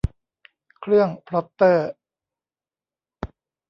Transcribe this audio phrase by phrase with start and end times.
[0.79, 1.89] เครื่องพล็อตเตอร์